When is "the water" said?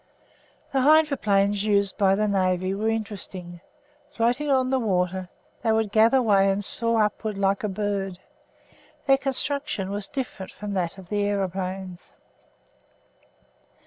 4.71-5.29